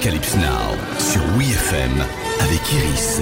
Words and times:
Arocalypse 0.00 0.34
Now 0.36 0.98
sur 0.98 1.20
WeFM 1.36 1.92
avec 2.40 2.72
Iris. 2.72 3.20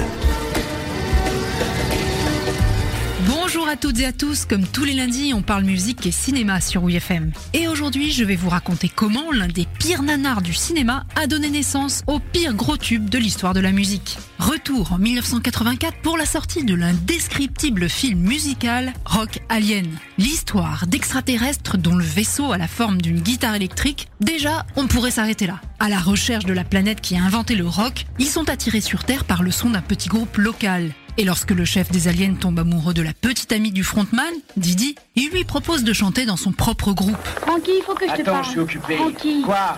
Bonjour 3.29 3.69
à 3.69 3.77
toutes 3.77 4.01
et 4.01 4.07
à 4.07 4.13
tous, 4.15 4.47
comme 4.47 4.67
tous 4.67 4.85
les 4.85 4.95
lundis, 4.95 5.35
on 5.35 5.43
parle 5.43 5.65
musique 5.65 6.07
et 6.07 6.11
cinéma 6.11 6.63
sur 6.63 6.83
WeFM. 6.83 7.33
Et 7.53 7.69
aujourd'hui, 7.69 8.11
je 8.11 8.25
vais 8.25 8.37
vous 8.37 8.49
raconter 8.49 8.89
comment 8.89 9.31
l'un 9.33 9.49
des 9.49 9.67
pires 9.79 10.03
nanars 10.03 10.41
du 10.41 10.55
cinéma 10.55 11.05
a 11.15 11.27
donné 11.27 11.51
naissance 11.51 12.01
au 12.07 12.21
pire 12.21 12.55
gros 12.55 12.79
tube 12.79 13.11
de 13.11 13.19
l'histoire 13.19 13.53
de 13.53 13.61
la 13.61 13.71
musique. 13.71 14.17
Retour 14.39 14.93
en 14.93 14.99
1984 14.99 16.01
pour 16.01 16.17
la 16.17 16.25
sortie 16.25 16.65
de 16.65 16.75
l'indescriptible 16.75 17.91
film 17.91 18.21
musical 18.21 18.95
Rock 19.05 19.41
Alien. 19.51 19.89
L'histoire 20.17 20.87
d'extraterrestres 20.87 21.77
dont 21.77 21.97
le 21.97 22.05
vaisseau 22.05 22.53
a 22.53 22.57
la 22.57 22.67
forme 22.67 23.03
d'une 23.03 23.21
guitare 23.21 23.57
électrique, 23.57 24.09
déjà, 24.21 24.65
on 24.75 24.87
pourrait 24.87 25.11
s'arrêter 25.11 25.47
là. 25.47 25.61
À 25.81 25.91
la 25.91 25.99
recherche 25.99 26.47
de 26.47 26.55
la 26.55 26.65
planète 26.65 27.03
qui 27.03 27.15
a 27.15 27.23
inventé 27.23 27.57
le 27.57 27.67
rock, 27.67 28.07
ils 28.19 28.27
sont 28.27 28.49
attirés 28.49 28.81
sur 28.81 29.05
Terre 29.05 29.25
par 29.25 29.43
le 29.43 29.51
son 29.51 29.69
d'un 29.69 29.83
petit 29.83 30.09
groupe 30.09 30.39
local. 30.39 30.95
Et 31.21 31.25
lorsque 31.25 31.51
le 31.51 31.65
chef 31.65 31.91
des 31.91 32.07
aliens 32.07 32.35
tombe 32.35 32.61
amoureux 32.61 32.95
de 32.95 33.03
la 33.03 33.13
petite 33.13 33.51
amie 33.51 33.73
du 33.73 33.83
frontman, 33.83 34.33
Didi, 34.57 34.95
il 35.17 35.31
lui 35.31 35.43
propose 35.45 35.83
de 35.83 35.93
chanter 35.93 36.27
dans 36.27 36.37
son 36.37 36.53
propre 36.53 36.93
groupe. 36.93 37.17
Francky, 37.43 37.73
il 37.79 37.83
faut 37.85 37.95
que 37.95 38.07
je 38.09 38.15
te 38.15 38.21
Attends, 38.21 38.33
parle. 38.33 38.45
je 38.45 38.51
suis 38.51 38.61
occupé. 38.61 38.97
Francky, 38.97 39.43
Quoi? 39.43 39.77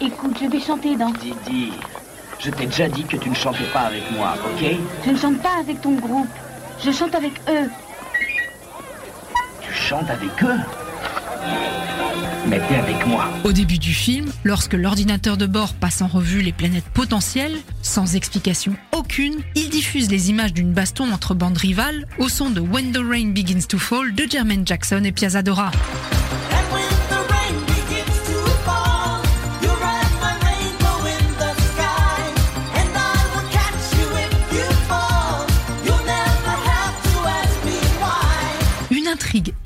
Écoute, 0.00 0.36
je 0.40 0.46
vais 0.48 0.60
chanter 0.60 0.96
dans. 0.96 1.10
Didi, 1.10 1.70
je 2.40 2.50
t'ai 2.50 2.64
déjà 2.64 2.88
dit 2.88 3.04
que 3.04 3.18
tu 3.18 3.28
ne 3.28 3.34
chantais 3.34 3.66
pas 3.74 3.80
avec 3.80 4.10
moi, 4.12 4.36
ok? 4.42 4.64
Je 5.04 5.10
ne 5.10 5.16
chante 5.18 5.42
pas 5.42 5.58
avec 5.60 5.82
ton 5.82 5.92
groupe. 5.96 6.26
Je 6.82 6.90
chante 6.90 7.14
avec 7.14 7.34
eux. 7.50 7.68
Tu 9.60 9.72
chantes 9.74 10.08
avec 10.08 10.42
eux? 10.42 10.58
T'es 12.68 12.76
avec 12.76 13.06
moi. 13.06 13.28
Au 13.44 13.52
début 13.52 13.78
du 13.78 13.92
film, 13.92 14.30
lorsque 14.42 14.72
l'ordinateur 14.72 15.36
de 15.36 15.44
bord 15.44 15.74
passe 15.74 16.00
en 16.00 16.06
revue 16.06 16.40
les 16.40 16.52
planètes 16.52 16.88
potentielles, 16.94 17.58
sans 17.82 18.16
explication 18.16 18.74
aucune, 18.92 19.34
il 19.54 19.68
diffuse 19.68 20.10
les 20.10 20.30
images 20.30 20.54
d'une 20.54 20.72
baston 20.72 21.12
entre 21.12 21.34
bandes 21.34 21.58
rivales 21.58 22.06
au 22.18 22.30
son 22.30 22.48
de 22.48 22.60
When 22.60 22.92
the 22.92 23.02
Rain 23.06 23.32
Begins 23.34 23.66
to 23.68 23.78
Fall 23.78 24.14
de 24.14 24.24
Jermaine 24.30 24.66
Jackson 24.66 25.02
et 25.04 25.12
Piazzadora. 25.12 25.72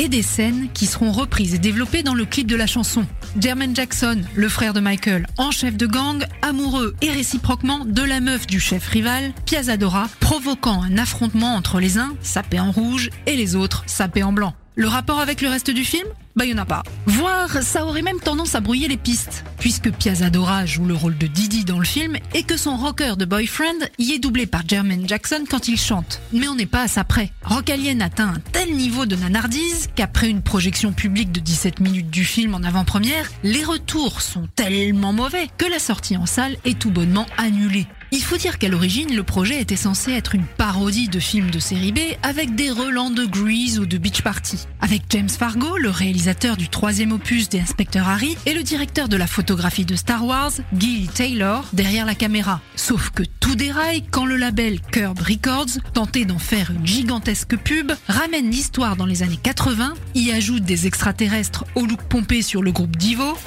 Des 0.09 0.23
scènes 0.23 0.69
qui 0.75 0.87
seront 0.87 1.13
reprises 1.13 1.55
et 1.55 1.59
développées 1.59 2.03
dans 2.03 2.15
le 2.15 2.25
clip 2.25 2.47
de 2.47 2.57
la 2.57 2.67
chanson. 2.67 3.07
Jermaine 3.39 3.75
Jackson, 3.75 4.21
le 4.35 4.49
frère 4.49 4.73
de 4.73 4.81
Michael, 4.81 5.27
en 5.37 5.51
chef 5.51 5.77
de 5.77 5.87
gang, 5.87 6.25
amoureux 6.43 6.95
et 7.03 7.11
réciproquement 7.11 7.85
de 7.85 8.03
la 8.03 8.21
meuf 8.21 8.47
du 8.47 8.61
chef 8.61 8.87
rival, 8.89 9.33
Piazzadora, 9.47 10.09
provoquant 10.21 10.83
un 10.83 10.99
affrontement 10.99 11.55
entre 11.55 11.81
les 11.81 11.99
uns, 11.99 12.15
sapés 12.23 12.61
en 12.61 12.73
rouge, 12.73 13.11
et 13.27 13.37
les 13.37 13.55
autres, 13.55 13.85
sapés 13.87 14.23
en 14.23 14.33
blanc. 14.33 14.55
Le 14.75 14.87
rapport 14.87 15.19
avec 15.19 15.43
le 15.43 15.49
reste 15.49 15.71
du 15.71 15.85
film? 15.85 16.07
Bah 16.39 16.45
y 16.45 16.55
en 16.55 16.59
a 16.59 16.65
pas. 16.65 16.85
Voire, 17.07 17.65
ça 17.65 17.85
aurait 17.85 18.03
même 18.03 18.21
tendance 18.21 18.55
à 18.55 18.61
brouiller 18.61 18.87
les 18.87 18.97
pistes, 18.97 19.45
puisque 19.59 19.91
Piazzadora 19.91 20.67
joue 20.67 20.85
le 20.85 20.95
rôle 20.95 21.19
de 21.19 21.27
Didi 21.27 21.65
dans 21.65 21.81
le 21.81 21.85
film 21.85 22.17
et 22.33 22.45
que 22.45 22.57
son 22.57 22.77
rocker 22.77 23.17
de 23.17 23.25
boyfriend 23.25 23.89
y 23.99 24.13
est 24.13 24.21
doublé 24.21 24.47
par 24.47 24.63
Jermaine 24.65 25.09
Jackson 25.09 25.43
quand 25.51 25.67
il 25.67 25.77
chante. 25.77 26.21
Mais 26.33 26.47
on 26.47 26.55
n'est 26.55 26.65
pas 26.65 26.83
à 26.83 26.87
ça 26.87 27.03
près. 27.03 27.33
Rock 27.43 27.71
Alien 27.71 28.03
atteint 28.03 28.35
un 28.37 28.41
tel 28.53 28.73
niveau 28.73 29.05
de 29.05 29.17
nanardise 29.17 29.89
qu'après 29.97 30.31
une 30.31 30.43
projection 30.43 30.93
publique 30.93 31.33
de 31.33 31.41
17 31.41 31.81
minutes 31.81 32.11
du 32.11 32.25
film 32.25 32.55
en 32.55 32.63
avant-première, 32.63 33.29
les 33.43 33.65
retours 33.65 34.21
sont 34.21 34.47
tellement 34.55 35.13
mauvais 35.13 35.49
que 35.59 35.67
la 35.67 35.81
sortie 35.81 36.17
en 36.17 36.27
salle 36.27 36.57
est 36.65 36.79
tout 36.79 36.93
bonnement 36.93 37.27
annulée. 37.37 37.89
Il 38.11 38.23
faut 38.23 38.39
dire 38.39 38.59
qu'à 38.59 38.69
l'origine, 38.69 39.15
le 39.15 39.23
projet 39.23 39.61
était 39.61 39.77
censé 39.77 40.13
être 40.13 40.35
une 40.35 40.47
parodie 40.47 41.09
de 41.09 41.19
films 41.19 41.51
de 41.51 41.59
série 41.59 41.93
B 41.93 41.99
avec 42.23 42.55
des 42.55 42.71
relents 42.71 43.11
de 43.11 43.27
Grease 43.27 43.79
ou 43.79 43.85
de 43.85 43.99
Beach 43.99 44.23
Party. 44.23 44.67
Avec 44.81 45.03
James 45.11 45.29
Fargo, 45.29 45.77
le 45.77 45.91
réalisateur 45.91 46.28
du 46.57 46.69
troisième 46.69 47.13
opus 47.13 47.49
des 47.49 47.59
Inspecteurs 47.59 48.07
Harry, 48.07 48.37
et 48.45 48.53
le 48.53 48.63
directeur 48.63 49.09
de 49.09 49.17
la 49.17 49.27
photographie 49.27 49.87
de 49.87 49.97
Star 49.97 50.27
Wars, 50.27 50.53
Gilly 50.77 51.09
Taylor, 51.09 51.65
derrière 51.73 52.05
la 52.05 52.15
caméra. 52.15 52.61
Sauf 52.77 53.11
que 53.11 53.23
tout 53.41 53.55
déraille 53.55 54.05
quand 54.11 54.27
le 54.27 54.37
label 54.37 54.79
Curb 54.81 55.19
Records, 55.21 55.81
tenté 55.95 56.27
d'en 56.27 56.39
faire 56.39 56.71
une 56.71 56.87
gigantesque 56.87 57.57
pub, 57.57 57.93
ramène 58.09 58.51
l'histoire 58.51 58.97
dans 58.97 59.07
les 59.07 59.23
années 59.23 59.39
80, 59.43 59.95
y 60.15 60.31
ajoute 60.31 60.65
des 60.65 60.87
extraterrestres 60.87 61.65
au 61.75 61.87
look 61.87 62.03
pompé 62.03 62.43
sur 62.43 62.63
le 62.63 62.73
groupe 62.73 62.97
Divo, 62.97 63.39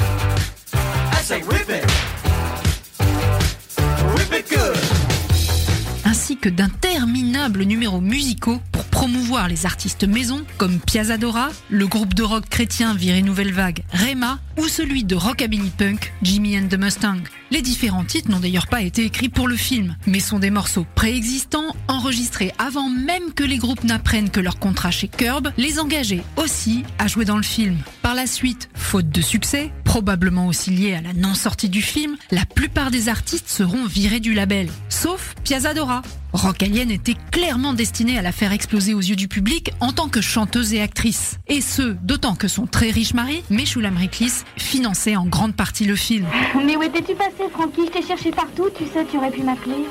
ainsi 6.04 6.36
que 6.36 6.50
d'interminables 6.50 7.64
numéros 7.64 8.02
musicaux 8.02 8.60
pour 8.72 8.86
promouvoir 9.02 9.48
les 9.48 9.66
artistes 9.66 10.04
maison 10.04 10.46
comme 10.60 10.80
Piazzadora, 10.80 11.50
le 11.72 11.88
groupe 11.88 12.14
de 12.14 12.22
rock 12.22 12.48
chrétien 12.48 12.94
viré 12.94 13.24
nouvelle 13.24 13.52
vague 13.52 13.82
Rema 13.92 14.38
ou 14.62 14.68
celui 14.68 15.04
de 15.04 15.16
rockabilly 15.16 15.72
punk 15.72 16.14
Jimmy 16.22 16.58
and 16.58 16.68
the 16.68 16.78
Mustang. 16.78 17.24
Les 17.50 17.64
différents 17.64 18.04
titres 18.04 18.30
n'ont 18.30 18.40
d'ailleurs 18.40 18.68
pas 18.68 18.82
été 18.82 19.04
écrits 19.04 19.28
pour 19.28 19.48
le 19.48 19.56
film, 19.56 19.96
mais 20.06 20.20
sont 20.20 20.38
des 20.38 20.52
morceaux 20.52 20.86
préexistants 20.94 21.76
enregistrés 21.88 22.54
avant 22.60 22.88
même 22.88 23.34
que 23.34 23.44
les 23.44 23.58
groupes 23.58 23.84
n'apprennent 23.84 24.30
que 24.30 24.40
leur 24.40 24.60
contrat 24.60 24.92
chez 24.92 25.08
Curb 25.08 25.52
les 25.58 25.80
engageait 25.80 26.24
aussi 26.38 26.84
à 27.00 27.08
jouer 27.08 27.26
dans 27.26 27.38
le 27.38 27.44
film. 27.44 27.78
Par 28.04 28.14
la 28.14 28.28
suite, 28.28 28.70
faute 28.76 29.10
de 29.10 29.22
succès, 29.22 29.72
probablement 29.84 30.48
aussi 30.48 30.70
lié 30.70 30.94
à 30.94 31.02
la 31.02 31.14
non-sortie 31.14 31.70
du 31.70 31.82
film, 31.82 32.16
la 32.30 32.46
plupart 32.46 32.92
des 32.92 33.10
artistes 33.10 33.50
seront 33.50 33.86
virés 33.86 34.20
du 34.20 34.34
label, 34.34 34.70
sauf 34.90 35.36
Piazzadora. 35.44 36.04
Rock 36.34 36.64
Alien 36.64 36.92
était 36.92 37.18
clairement 37.32 37.74
destinée 37.74 38.18
à 38.18 38.22
la 38.22 38.32
faire 38.32 38.54
exploser 38.54 38.94
aux 38.94 39.02
yeux 39.02 39.18
du 39.18 39.28
public 39.28 39.74
en 39.82 39.92
tant 39.92 40.08
que 40.08 40.22
chanteuse 40.22 40.74
et 40.74 40.82
actrice. 40.82 41.38
Et 41.48 41.60
ce, 41.60 41.82
d'autant 42.04 42.36
que 42.36 42.48
son 42.48 42.68
très 42.68 42.90
riche 42.90 43.14
mari, 43.14 43.44
Meshulam 43.50 43.98
Riklis, 43.98 44.44
finançait 44.58 45.16
en 45.16 45.26
grande 45.26 45.56
partie 45.56 45.86
le 45.86 45.96
film. 45.96 46.26
Mais 46.66 46.76
où 46.76 46.84
étais-tu 46.84 47.16
passé, 47.16 47.50
Francky 47.52 47.82
Je 47.86 47.92
t'ai 47.92 48.02
cherché 48.02 48.32
partout, 48.32 48.70
tu 48.76 48.86
sais, 48.86 49.06
tu 49.10 49.18
aurais 49.18 49.32
pu 49.32 49.44
m'appeler. 49.44 49.86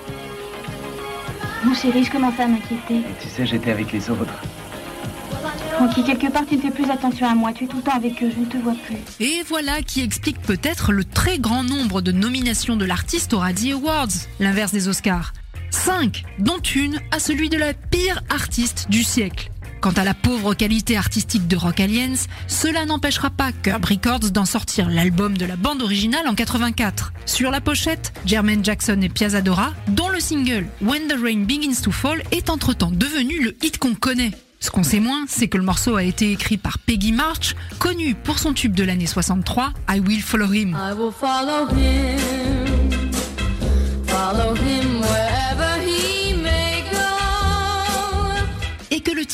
Mon 1.65 1.75
chéri, 1.75 2.05
je 2.05 2.11
commence 2.11 2.39
à 2.41 2.47
m'inquiéter. 2.47 3.03
Tu 3.21 3.29
sais, 3.29 3.47
j'étais 3.47 3.71
avec 3.71 3.93
les 3.93 4.09
autres. 4.11 4.33
Francky, 5.73 6.05
quelque 6.05 6.31
part, 6.31 6.47
tu 6.47 6.57
ne 6.57 6.61
fais 6.61 6.71
plus 6.71 6.91
attention 6.91 7.27
à 7.27 7.35
moi. 7.35 7.53
Tu 7.53 7.65
es 7.65 7.67
tout 7.67 7.79
le 7.79 7.83
temps 7.83 7.97
avec 7.97 8.23
eux, 8.23 8.31
je 8.35 8.41
ne 8.41 8.47
te 8.47 8.57
vois 8.59 8.75
plus. 8.87 8.97
Et 9.19 9.43
voilà 9.49 9.83
qui 9.83 10.03
explique 10.03 10.41
peut-être 10.43 10.93
le 10.93 11.05
très 11.05 11.39
grand 11.39 11.65
nombre 11.65 12.01
de 12.03 12.13
nominations 12.13 12.77
de 12.77 12.85
l'artiste 12.85 13.33
aux 13.33 13.39
Razzie 13.39 13.73
Awards, 13.73 14.09
l'inverse 14.41 14.73
des 14.73 14.89
Oscars. 14.89 15.33
5, 15.71 16.25
dont 16.39 16.59
une 16.59 17.01
à 17.11 17.19
celui 17.19 17.49
de 17.49 17.57
la 17.57 17.75
pire 17.75 18.23
artiste 18.29 18.87
du 18.91 19.03
siècle. 19.03 19.51
Quant 19.81 19.93
à 19.93 20.05
la 20.05 20.13
pauvre 20.13 20.53
qualité 20.53 20.99
artistique 20.99 21.49
de 21.49 21.57
Rock 21.57 21.81
Aliens, 21.81 22.27
cela 22.49 22.85
n'empêchera 22.85 23.31
pas 23.31 23.51
Curb 23.51 23.83
Records 23.83 24.31
d'en 24.31 24.45
sortir 24.45 24.91
l'album 24.91 25.39
de 25.39 25.47
la 25.47 25.57
bande 25.57 25.81
originale 25.81 26.29
en 26.29 26.35
84. 26.35 27.15
Sur 27.25 27.51
la 27.51 27.63
pochette, 27.63 28.13
Jermaine 28.27 28.63
Jackson 28.63 29.01
et 29.01 29.09
Piazzadora, 29.09 29.73
dont 29.89 30.11
le 30.11 30.21
single 30.21 30.67
When 30.83 31.09
the 31.09 31.17
Rain 31.23 31.45
Begins 31.47 31.81
to 31.83 31.93
Fall 31.93 32.23
est 32.31 32.51
entre-temps 32.51 32.91
devenu 32.91 33.43
le 33.43 33.57
hit 33.65 33.79
qu'on 33.79 33.95
connaît. 33.95 34.33
Ce 34.61 34.71
qu'on 34.71 34.83
sait 34.83 35.01
moins, 35.01 35.25
c'est 35.27 35.49
que 35.49 35.57
le 35.57 35.65
morceau 35.65 35.97
a 35.97 36.03
été 36.03 36.31
écrit 36.31 36.59
par 36.59 36.79
Peggy 36.79 37.13
March, 37.13 37.55
connue 37.79 38.15
pour 38.15 38.39
son 38.39 38.53
tube 38.53 38.75
de 38.75 38.85
l'année 38.85 39.07
63, 39.07 39.73
I 39.89 40.01
Will. 40.01 40.21
Follow 40.21 40.53
him 40.53 40.77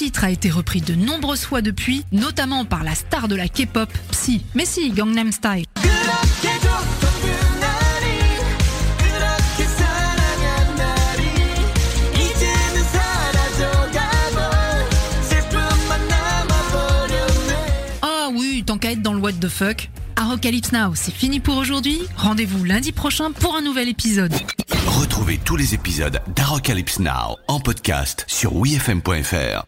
Le 0.07 0.11
titre 0.13 0.23
a 0.23 0.31
été 0.31 0.51
repris 0.51 0.81
de 0.81 0.95
nombreuses 0.95 1.45
fois 1.45 1.63
depuis, 1.63 2.05
notamment 2.13 2.65
par 2.65 2.85
la 2.85 2.95
star 2.95 3.27
de 3.27 3.35
la 3.35 3.49
K-pop, 3.49 3.93
Psy. 4.13 4.41
Mais 4.55 4.65
si, 4.65 4.91
Gangnam 4.91 5.33
Style. 5.33 5.65
Ah 18.01 18.29
oui, 18.33 18.63
tant 18.65 18.79
qu'à 18.79 18.93
être 18.93 19.03
dans 19.03 19.13
le 19.13 19.19
what 19.19 19.33
the 19.33 19.49
fuck. 19.49 19.91
Arocalypse 20.15 20.71
Now, 20.71 20.93
c'est 20.95 21.13
fini 21.13 21.41
pour 21.41 21.57
aujourd'hui. 21.57 21.99
Rendez-vous 22.17 22.63
lundi 22.63 22.93
prochain 22.93 23.33
pour 23.33 23.57
un 23.57 23.61
nouvel 23.61 23.89
épisode. 23.89 24.33
Retrouvez 24.87 25.39
tous 25.39 25.57
les 25.57 25.75
épisodes 25.75 26.21
d'Arocalypse 26.37 27.01
Now 27.01 27.39
en 27.49 27.59
podcast 27.59 28.25
sur 28.29 28.55
wifm.fr. 28.55 29.65